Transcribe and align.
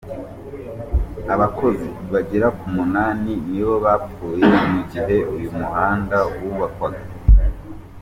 Abakozi 1.33 1.87
bagera 2.11 2.47
ku 2.59 2.65
munani 2.75 3.33
nibo 3.49 3.75
bapfuye 3.85 4.45
mu 4.71 4.81
gihe 4.91 5.17
uyu 5.33 5.49
muhanda 5.57 6.17
wubakwaga. 6.41 7.03